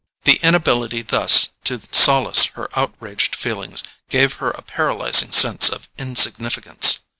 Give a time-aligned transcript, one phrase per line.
[0.23, 7.01] The inability thus to solace her outraged feelings gave her a paralyzing sense of insignificance.